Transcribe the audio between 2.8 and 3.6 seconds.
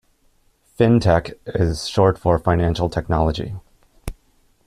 Technology.